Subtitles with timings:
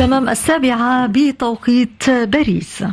[0.00, 2.84] تمام السابعة بتوقيت باريس.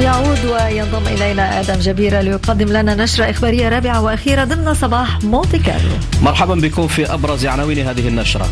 [0.00, 5.94] يعود وينضم إلينا آدم جبيرة ليقدم لنا نشرة إخبارية رابعة وأخيرة ضمن صباح مونتي كارلو.
[6.22, 8.48] مرحبا بكم في أبرز عناوين هذه النشرة.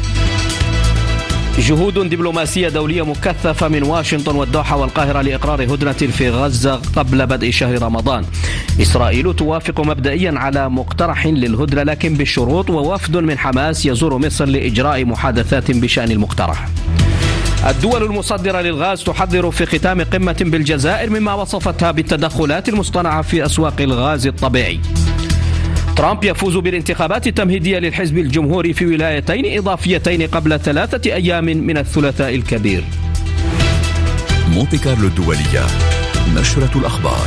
[1.59, 7.83] جهود دبلوماسية دولية مكثفة من واشنطن والدوحة والقاهرة لإقرار هدنة في غزة قبل بدء شهر
[7.83, 8.25] رمضان.
[8.83, 15.71] إسرائيل توافق مبدئيا على مقترح للهدنة لكن بشروط ووفد من حماس يزور مصر لإجراء محادثات
[15.71, 16.69] بشأن المقترح.
[17.69, 24.27] الدول المصدرة للغاز تحذر في ختام قمة بالجزائر مما وصفتها بالتدخلات المصطنعة في أسواق الغاز
[24.27, 24.81] الطبيعي.
[26.03, 32.85] ترامب يفوز بالانتخابات التمهيدية للحزب الجمهوري في ولايتين إضافيتين قبل ثلاثة أيام من الثلاثاء الكبير.
[34.49, 35.67] مونتي كارلو الدولية
[36.37, 37.27] نشرة الأخبار.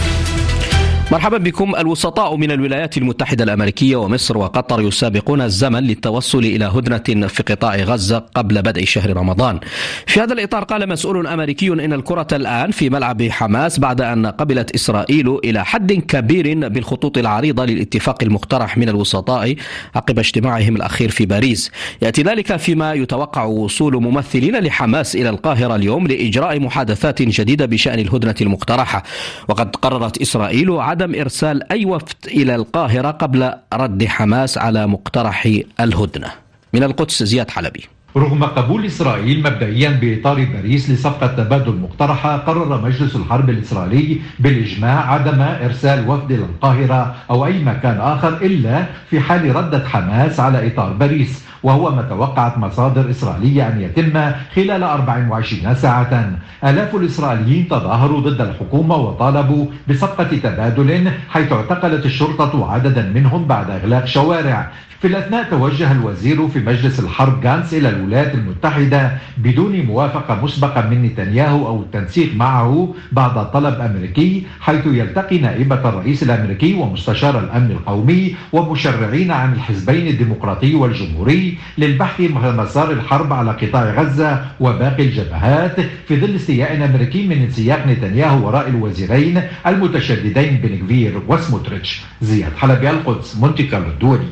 [1.12, 7.44] مرحبا بكم الوسطاء من الولايات المتحدة الأمريكية ومصر وقطر يسابقون الزمن للتوصل إلى هدنة في
[7.44, 9.60] قطاع غزة قبل بدء شهر رمضان.
[10.08, 14.72] في هذا الإطار قال مسؤول أمريكي إن الكرة الآن في ملعب حماس بعد أن قبلت
[14.72, 19.56] إسرائيل إلى حد كبير بالخطوط العريضة للاتفاق المقترح من الوسطاء
[19.96, 21.72] عقب اجتماعهم الأخير في باريس.
[22.02, 28.36] يأتي ذلك فيما يتوقع وصول ممثلين لحماس إلى القاهرة اليوم لإجراء محادثات جديدة بشأن الهدنة
[28.42, 29.04] المقترحة.
[29.48, 36.32] وقد قررت إسرائيل عدم إرسال أي وفد إلى القاهرة قبل رد حماس على مقترح الهدنة.
[36.74, 37.84] من القدس زياد حلبي.
[38.18, 45.42] رغم قبول إسرائيل مبدئيا بإطار باريس لصفقة تبادل مقترحة قرر مجلس الحرب الإسرائيلي بالإجماع عدم
[45.42, 50.94] إرسال وفد إلى القاهرة أو أي مكان آخر إلا في حال ردت حماس على إطار
[50.94, 51.46] باريس.
[51.64, 56.32] وهو ما توقعت مصادر إسرائيلية أن يتم خلال 24 ساعة.
[56.64, 64.06] آلاف الإسرائيليين تظاهروا ضد الحكومة وطالبوا بصفقة تبادل حيث اعتقلت الشرطة عددا منهم بعد إغلاق
[64.06, 64.72] شوارع.
[65.02, 71.04] في الأثناء توجه الوزير في مجلس الحرب جانس إلى الولايات المتحدة بدون موافقة مسبقة من
[71.04, 78.36] نتنياهو أو التنسيق معه بعد طلب أمريكي حيث يلتقي نائبة الرئيس الأمريكي ومستشار الأمن القومي
[78.54, 85.76] ومشرعين عن الحزبين الديمقراطي والجمهوري للبحث مسار الحرب على قطاع غزة وباقي الجبهات
[86.08, 93.36] في ظل استياء أمريكي من انسياق نتنياهو وراء الوزيرين المتشددين بنكفير وسموتريتش زياد حلبي القدس
[93.36, 94.26] مونتي كارلو الدولي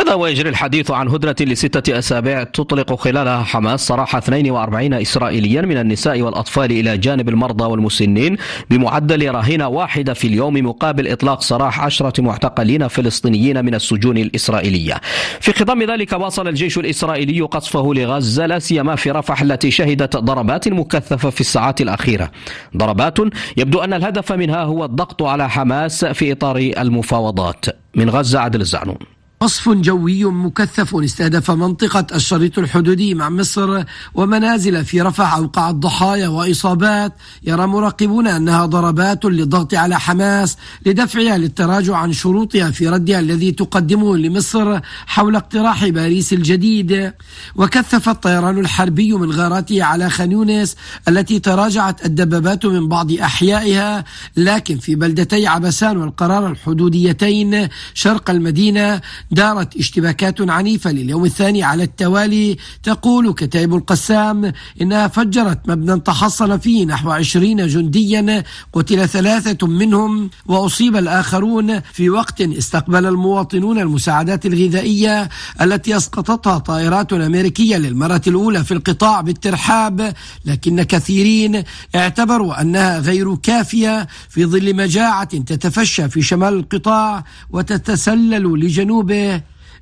[0.00, 6.22] هذا ويجري الحديث عن هدنة لستة أسابيع تطلق خلالها حماس سراح 42 إسرائيليا من النساء
[6.22, 8.36] والأطفال إلى جانب المرضى والمسنين
[8.70, 15.00] بمعدل رهينة واحدة في اليوم مقابل إطلاق سراح عشرة معتقلين فلسطينيين من السجون الإسرائيلية.
[15.40, 20.68] في خضم ذلك واصل الجيش الإسرائيلي قصفه لغزة لا سيما في رفح التي شهدت ضربات
[20.68, 22.30] مكثفة في الساعات الأخيرة.
[22.76, 23.18] ضربات
[23.56, 27.64] يبدو أن الهدف منها هو الضغط على حماس في إطار المفاوضات.
[27.94, 29.11] من غزة عدل الزعنون
[29.42, 37.12] قصف جوي مكثف استهدف منطقة الشريط الحدودي مع مصر ومنازل في رفح أوقعت ضحايا وإصابات.
[37.42, 44.16] يرى مراقبون أنها ضربات للضغط على حماس لدفعها للتراجع عن شروطها في ردها الذي تقدمه
[44.16, 47.12] لمصر حول اقتراح باريس الجديد.
[47.56, 50.76] وكثف الطيران الحربي من غاراته على خان يونس
[51.08, 54.04] التي تراجعت الدبابات من بعض أحيائها.
[54.36, 59.00] لكن في بلدتي عبسان والقرار الحدوديتين شرق المدينة
[59.32, 66.84] دارت اشتباكات عنيفة لليوم الثاني على التوالي تقول كتائب القسام إنها فجرت مبنى تحصن فيه
[66.86, 75.28] نحو عشرين جنديا قتل ثلاثة منهم وأصيب الآخرون في وقت استقبل المواطنون المساعدات الغذائية
[75.60, 80.14] التي أسقطتها طائرات أمريكية للمرة الأولى في القطاع بالترحاب
[80.44, 81.62] لكن كثيرين
[81.94, 89.21] اعتبروا أنها غير كافية في ظل مجاعة تتفشى في شمال القطاع وتتسلل لجنوبه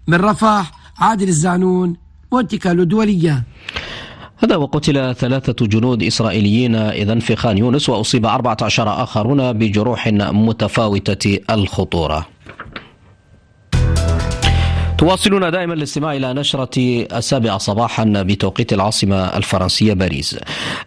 [0.06, 1.96] من رفح عادل الزعنون
[2.30, 3.44] وانتكال دولية
[4.44, 12.26] هذا وقتل ثلاثة جنود إسرائيليين إذا في خان يونس وأصيب 14 آخرون بجروح متفاوتة الخطورة.
[15.00, 16.70] تواصلون دائما الاستماع إلى نشرة
[17.16, 20.38] السابعة صباحا بتوقيت العاصمة الفرنسية باريس.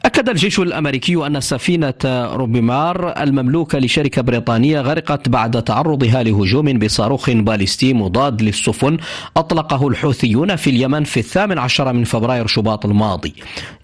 [0.06, 1.94] أكد الجيش الأمريكي أن سفينة
[2.34, 8.98] روبيمار المملوكة لشركة بريطانية غرقت بعد تعرضها لهجوم بصاروخ باليستي مضاد للسفن
[9.38, 13.34] أطلقه الحوثيون في اليمن في الثامن عشر من فبراير شباط الماضي.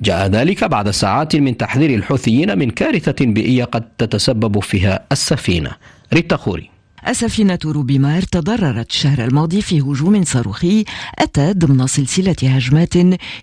[0.02, 5.72] جاء ذلك بعد ساعات من تحذير الحوثيين من كارثة بيئية قد تتسبب فيها السفينة.
[6.14, 6.79] ريتا خوري.
[7.08, 10.86] السفينة روبيمار تضررت الشهر الماضي في هجوم صاروخي
[11.20, 12.94] أتى ضمن سلسلة هجمات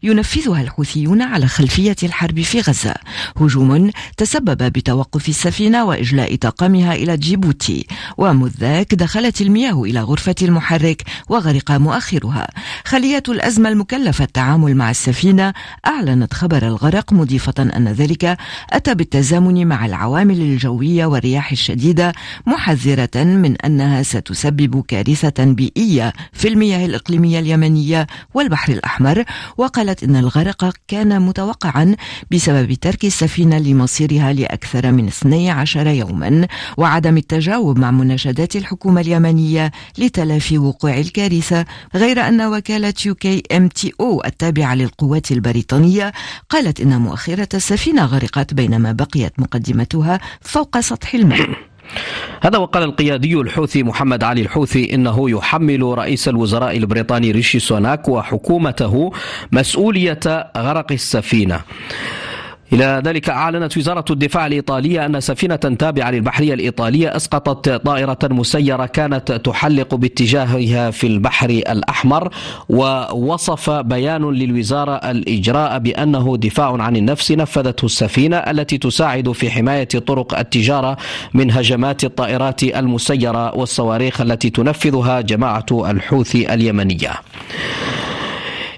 [0.02, 2.94] ينفذها الحوثيون على خلفية الحرب في غزة.
[3.40, 7.86] هجوم تسبب بتوقف السفينة وإجلاء طاقمها إلى جيبوتي.
[8.16, 12.48] ومذ ذاك دخلت المياه إلى غرفة المحرك وغرق مؤخرها.
[12.84, 15.52] خلية الأزمة المكلفة التعامل مع السفينة
[15.86, 18.36] أعلنت خبر الغرق مضيفة أن ذلك
[18.70, 22.12] أتى بالتزامن مع العوامل الجوية والرياح الشديدة
[22.46, 29.24] محذرة من أنها ستسبب كارثة بيئية في المياه الإقليمية اليمنية والبحر الأحمر
[29.56, 31.96] وقالت إن الغرق كان متوقعا
[32.30, 36.46] بسبب ترك السفينة لمصيرها لأكثر من 12 يوما
[36.76, 41.64] وعدم التجاوب مع مناشدات الحكومة اليمنية لتلافي وقوع الكارثة
[41.94, 46.12] غير أن وكالة يوكي إم تي أو التابعة للقوات البريطانية
[46.50, 51.75] قالت إن مؤخرة السفينة غرقت بينما بقيت مقدمتها فوق سطح الماء.
[52.40, 59.12] هذا وقال القيادي الحوثي محمد علي الحوثي إنه يحمل رئيس الوزراء البريطاني ريشي سوناك وحكومته
[59.52, 61.60] مسؤولية غرق السفينة.
[62.72, 69.32] إلى ذلك أعلنت وزارة الدفاع الإيطالية أن سفينة تابعة للبحرية الإيطالية أسقطت طائرة مسيرة كانت
[69.32, 72.28] تحلق باتجاهها في البحر الأحمر
[72.68, 80.38] ووصف بيان للوزارة الإجراء بأنه دفاع عن النفس نفذته السفينة التي تساعد في حماية طرق
[80.38, 80.96] التجارة
[81.34, 87.12] من هجمات الطائرات المسيرة والصواريخ التي تنفذها جماعة الحوثي اليمنية.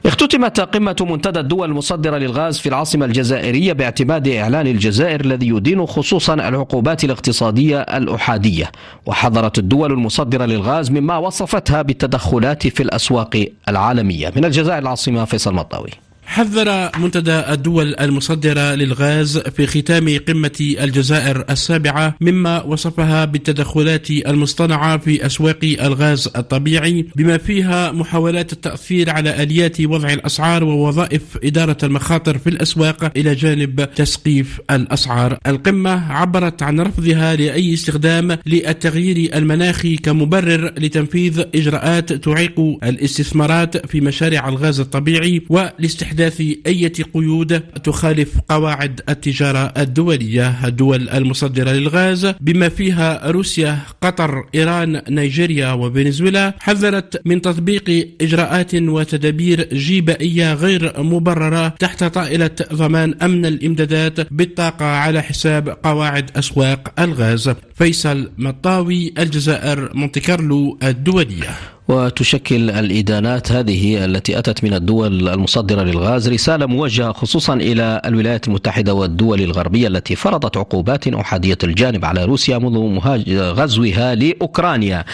[0.07, 6.35] اختتمت قمة منتدى الدول المصدرة للغاز في العاصمة الجزائرية باعتماد إعلان الجزائر الذي يدين خصوصا
[6.35, 8.73] العقوبات الاقتصادية الأحادية.
[9.07, 14.33] وحذرت الدول المصدرة للغاز مما وصفتها بالتدخلات في الأسواق العالمية.
[14.37, 16.08] من الجزائر العاصمة فيصل مطاوي.
[16.29, 25.27] حذر منتدى الدول المصدرة للغاز في ختام قمة الجزائر السابعة مما وصفها بالتدخلات المصطنعة في
[25.27, 32.51] أسواق الغاز الطبيعي بما فيها محاولات التأثير على آليات وضع الأسعار ووظائف إدارة المخاطر في
[32.51, 35.39] الأسواق إلى جانب تسقيف الأسعار.
[35.47, 44.49] القمة عبرت عن رفضها لأي استخدام للتغيير المناخي كمبرر لتنفيذ إجراءات تعيق الاستثمارات في مشاريع
[44.49, 53.31] الغاز الطبيعي والاستحداث إحداث أي قيود تخالف قواعد التجارة الدولية الدول المصدرة للغاز بما فيها
[53.31, 62.51] روسيا قطر إيران نيجيريا وفنزويلا حذرت من تطبيق إجراءات وتدابير جيبائية غير مبررة تحت طائلة
[62.73, 67.51] ضمان أمن الإمدادات بالطاقة على حساب قواعد أسواق الغاز.
[67.75, 71.78] فيصل مطاوي الجزائر مونتي كارلو الدولية.
[71.89, 78.95] وتشكل الإدانات هذه التي أتت من الدول المصدرة للغاز رسالة موجهة خصوصا إلى الولايات المتحدة
[78.95, 82.99] والدول الغربية التي فرضت عقوبات أحادية الجانب على روسيا منذ
[83.29, 85.05] غزوها لأوكرانيا.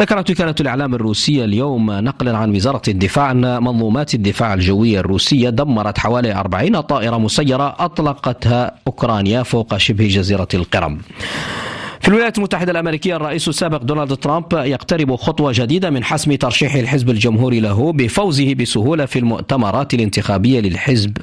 [0.00, 5.98] ذكرت وكالة الإعلام الروسية اليوم نقلا عن وزارة الدفاع أن منظومات الدفاع الجوية الروسية دمرت
[5.98, 10.98] حوالي 40 طائرة مسيرة أطلقتها أوكرانيا فوق شبه جزيرة القرم.
[12.00, 17.10] في الولايات المتحدة الأمريكية الرئيس السابق دونالد ترامب يقترب خطوة جديدة من حسم ترشيح الحزب
[17.10, 21.16] الجمهوري له بفوزه بسهولة في المؤتمرات الانتخابية للحزب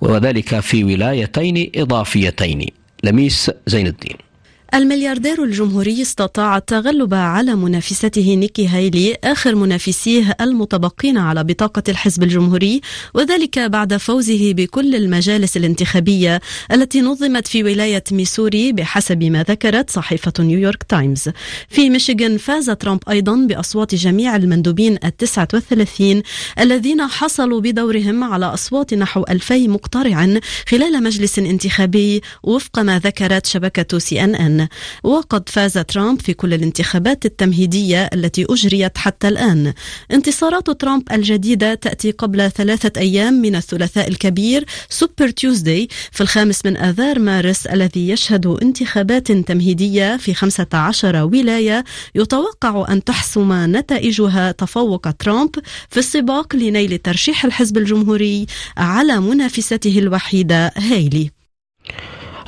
[0.00, 2.66] وذلك في ولايتين إضافيتين.
[3.04, 4.25] لميس زين الدين.
[4.74, 12.80] الملياردير الجمهوري استطاع التغلب على منافسته نيكي هايلي آخر منافسيه المتبقين على بطاقة الحزب الجمهوري
[13.14, 16.40] وذلك بعد فوزه بكل المجالس الانتخابية
[16.72, 21.28] التي نظمت في ولاية ميسوري بحسب ما ذكرت صحيفة نيويورك تايمز.
[21.68, 26.22] في ميشيغان فاز ترامب أيضا بأصوات جميع المندوبين التسعة والثلاثين
[26.60, 30.38] الذين حصلوا بدورهم على أصوات نحو ألفي مقترع
[30.68, 34.55] خلال مجلس انتخابي وفق ما ذكرت شبكة سي أن أن.
[35.04, 39.72] وقد فاز ترامب في كل الانتخابات التمهيدية التي أجريت حتى الآن.
[40.12, 46.76] انتصارات ترامب الجديدة تأتي قبل ثلاثة أيام من الثلاثاء الكبير Super Tuesday في الخامس من
[46.76, 51.84] آذار مارس الذي يشهد انتخابات تمهيدية في 15 ولاية.
[52.14, 55.50] يتوقع أن تحسم نتائجها تفوق ترامب
[55.90, 58.46] في السباق لنيل ترشيح الحزب الجمهوري
[58.76, 61.35] على منافسته الوحيدة هايلي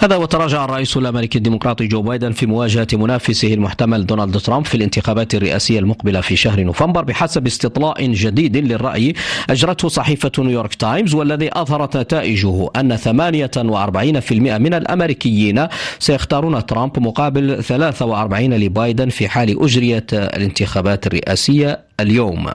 [0.00, 5.34] هذا وتراجع الرئيس الأمريكي الديمقراطي جو بايدن في مواجهة منافسه المحتمل دونالد ترامب في الانتخابات
[5.34, 9.14] الرئاسية المقبلة في شهر نوفمبر بحسب استطلاع جديد للرأي
[9.50, 15.66] أجرته صحيفة نيويورك تايمز والذي أظهرت نتائجه أن 48% من الأمريكيين
[15.98, 22.50] سيختارون ترامب مقابل 43 لبايدن في حال أجريت الانتخابات الرئاسية اليوم.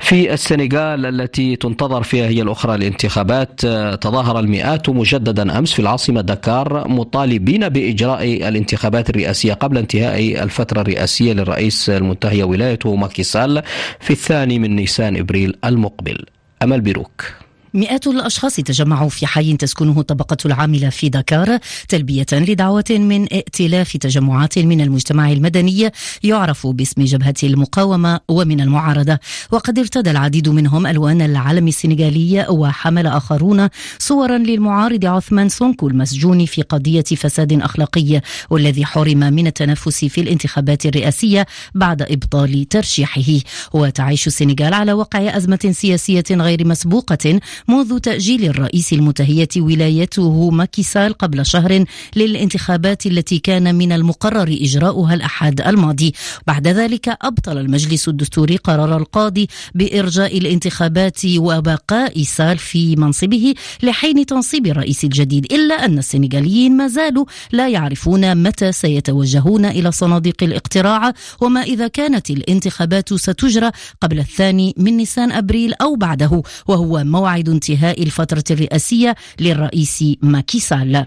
[0.00, 3.60] في السنغال التي تنتظر فيها هي الأخرى الانتخابات
[4.00, 11.32] تظاهر المئات مجددا أمس في العاصمة دكار مطالبين بإجراء الانتخابات الرئاسية قبل انتهاء الفترة الرئاسية
[11.32, 13.62] للرئيس المنتهية ولايته ماكيسال
[14.00, 16.24] في الثاني من نيسان إبريل المقبل.
[16.62, 17.45] أمل بيروك.
[17.74, 21.58] مئات الأشخاص تجمعوا في حي تسكنه الطبقة العاملة في دكار
[21.88, 25.90] تلبية لدعوة من ائتلاف تجمعات من المجتمع المدني
[26.22, 29.18] يعرف باسم جبهة المقاومة ومن المعارضة.
[29.50, 33.68] وقد ارتدى العديد منهم ألوان العلم السنغالي وحمل آخرون
[33.98, 38.20] صورا للمعارض عثمان سونكو المسجون في قضية فساد أخلاقي
[38.50, 43.32] والذي حرم من التنافس في الانتخابات الرئاسية بعد إبطال ترشيحه.
[43.72, 51.46] وتعيش السنغال على وقع أزمة سياسية غير مسبوقة منذ تأجيل الرئيس المتهية ولايته ماكيسال قبل
[51.46, 51.84] شهر
[52.16, 56.14] للانتخابات التي كان من المقرر إجراؤها الأحد الماضي.
[56.46, 64.66] بعد ذلك أبطل المجلس الدستوري قرار القاضي بإرجاء الانتخابات وبقاء سال في منصبه لحين تنصيب
[64.66, 71.62] الرئيس الجديد إلا أن السنغاليين ما زالوا لا يعرفون متى سيتوجهون إلى صناديق الاقتراع وما
[71.62, 73.70] إذا كانت الانتخابات ستجرى
[74.00, 81.06] قبل الثاني من نيسان أبريل أو بعده وهو موعد انتهاء الفترة الرئاسية للرئيس ماكيسال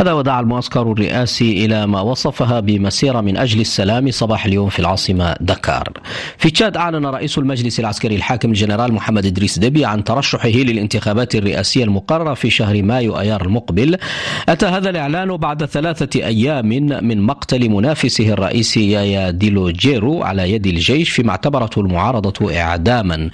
[0.00, 5.36] هذا ودعا المعسكر الرئاسي إلى ما وصفها بمسيرة من أجل السلام صباح اليوم في العاصمة
[5.40, 5.88] دكار.
[6.38, 11.84] في تشاد أعلن رئيس المجلس العسكري الحاكم الجنرال محمد إدريس دبي عن ترشحه للانتخابات الرئاسية
[11.84, 13.96] المقررة في شهر مايو أيار المقبل.
[14.48, 16.68] أتى هذا الإعلان بعد ثلاثة أيام
[17.04, 23.30] من مقتل منافسه الرئيسي يايا ديلو جيرو على يد الجيش فيما اعتبرته المعارضة إعداما.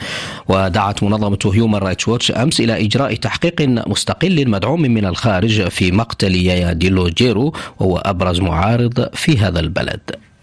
[0.49, 6.35] ودعت منظمة هيومان رايتس ووتش أمس إلى إجراء تحقيق مستقل مدعوم من الخارج في مقتل
[6.35, 10.01] يايا ديلو جيرو وهو أبرز معارض في هذا البلد.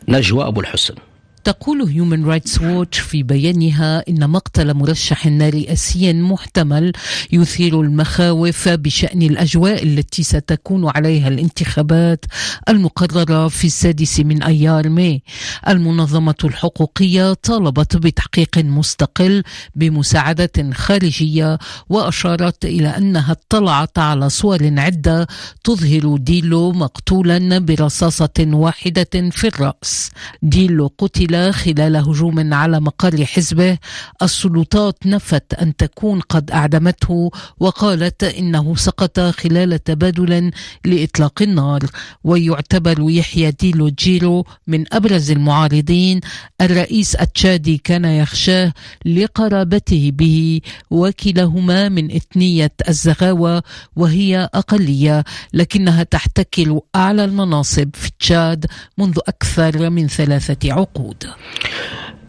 [0.08, 0.96] نجوى أبو الحسن.
[1.44, 6.92] تقول هيومن رايتس ووتش في بيانها إن مقتل مرشح رئاسي محتمل
[7.32, 12.26] يثير المخاوف بشأن الأجواء التي ستكون عليها الانتخابات
[12.70, 15.24] المقررة في السادس من أيار ماي.
[15.68, 19.44] المنظمة الحقوقية طالبت بتحقيق مستقل
[19.76, 25.28] بمساعدة خارجية وأشارت إلى أنها اطلعت على صور عدة
[25.64, 30.12] تظهر ديلو مقتولا برصاصة واحدة في الرأس.
[30.42, 33.78] ديلو قتل قتل خلال هجوم على مقر حزبه
[34.22, 40.52] السلطات نفت أن تكون قد أعدمته وقالت إنه سقط خلال تبادل
[40.86, 41.84] لإطلاق النار.
[42.24, 46.20] ويعتبر يحيى ديلو جيرو من أبرز المعارضين
[46.62, 48.74] الرئيس التشادي كان يخشاه
[49.06, 50.62] لقرابته به
[50.92, 53.64] وكلاهما من إثنية الزغاوة
[53.96, 55.24] وهي أقلية
[55.54, 58.66] لكنها تحتكل أعلى المناصب في تشاد
[58.98, 61.21] منذ أكثر من ثلاثة عقود.
[61.22, 61.38] 的。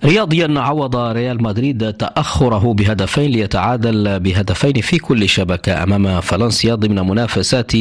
[0.05, 7.73] رياضيا عوض ريال مدريد تأخره بهدفين ليتعادل بهدفين في كل شبكة أمام فالنسيا ضمن منافسات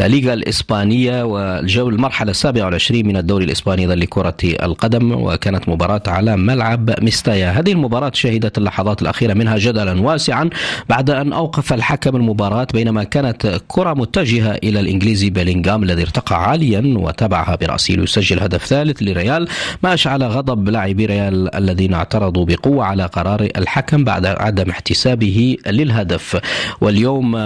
[0.00, 7.02] الليغا الإسبانية والجو المرحلة السابعة والعشرين من الدوري الإسباني لكرة القدم وكانت مباراة على ملعب
[7.02, 7.50] ميستايا.
[7.50, 10.50] هذه المباراة شهدت اللحظات الأخيرة منها جدلا واسعا
[10.88, 16.94] بعد أن أوقف الحكم المباراة بينما كانت كرة متجهة إلى الإنجليزي بيلينغام الذي ارتقى عاليا
[16.98, 19.48] وتبعها برأسه ليسجل هدف ثالث لريال
[19.82, 26.40] ما أشعل غضب لاعبي ريال الذين اعترضوا بقوة على قرار الحكم بعد عدم احتسابه للهدف.
[26.80, 27.38] واليوم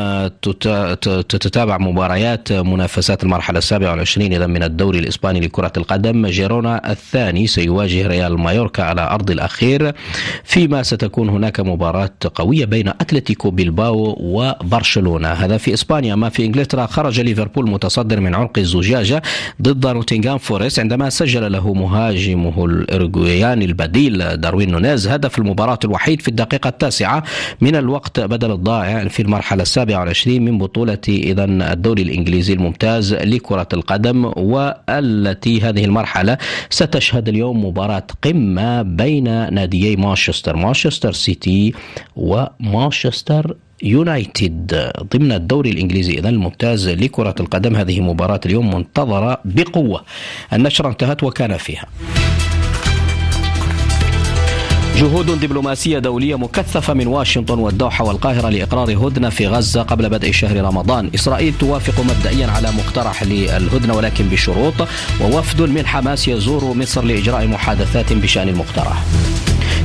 [1.28, 6.26] تتتابع مباريات منافسات المرحلة السابعة والعشرين إذا من الدوري الإسباني لكرة القدم.
[6.26, 9.92] جيرونا الثاني سيواجه ريال مايوركا على أرض الأخير.
[10.44, 15.28] فيما ستكون هناك مباراة قوية بين أتلتيكو بيلباو وبرشلونة.
[15.28, 16.14] هذا في إسبانيا.
[16.14, 16.86] أما في إنجلترا.
[16.86, 19.22] خرج ليفربول المتصدر من عنق الزجاجة
[19.62, 26.28] ضد نوتنغام فورست عندما سجل له مهاجمه الأرجوياني البديل داروين نونيز هدف المباراة الوحيد في
[26.28, 27.22] الدقيقة التاسعة
[27.60, 33.68] من الوقت بدل الضائع في المرحلة السابعة والعشرين من بطولة إذا الدوري الإنجليزي الممتاز لكرة
[33.72, 36.38] القدم والتي هذه المرحلة
[36.70, 41.74] ستشهد اليوم مباراة قمة بين ناديي مانشستر مانشستر سيتي
[42.16, 47.76] ومانشستر يونايتد ضمن الدوري الإنجليزي اذا الممتاز لكرة القدم.
[47.76, 50.04] هذه مباراة اليوم منتظرة بقوة.
[50.52, 51.86] النشرة انتهت وكان فيها.
[55.02, 60.56] جهود دبلوماسية دولية مكثفة من واشنطن والدوحة والقاهرة لإقرار هدنة في غزة قبل بدء شهر
[60.56, 61.10] رمضان.
[61.14, 64.74] إسرائيل توافق مبدئيا على مقترح للهدنة ولكن بشروط
[65.20, 69.04] ووفد من حماس يزور مصر لإجراء محادثات بشأن المقترح.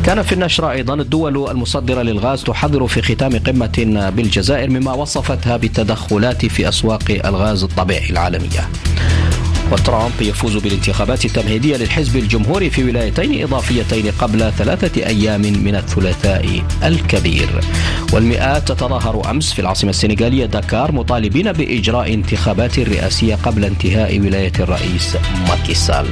[0.04, 6.46] كان في النشرة أيضا الدول المصدرة للغاز تحذر في ختام قمة بالجزائر مما وصفتها بالتدخلات
[6.46, 8.70] في أسواق الغاز الطبيعي العالمية.
[9.72, 17.50] وترامب يفوز بالانتخابات التمهيدية للحزب الجمهوري في ولايتين إضافيتين قبل ثلاثة أيام من الثلاثاء الكبير.
[18.14, 25.18] والمئات تتظاهر أمس في العاصمة السنغالية دكار مطالبين بإجراء انتخابات رئاسية قبل انتهاء ولاية الرئيس
[25.50, 26.06] ماكيسال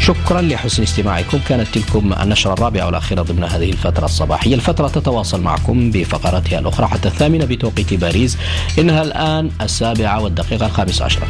[0.00, 1.38] شكرا لحسن استماعكم.
[1.48, 4.54] كانت تلكم النشرة الرابعة والأخيرة ضمن هذه الفترة الصباحية.
[4.54, 8.38] الفترة تتواصل معكم بفقراتها الأخرى حتى الثامنة بتوقيت باريس.
[8.78, 11.26] إنها الآن السابعة والدقيقة الخامسة عشرة.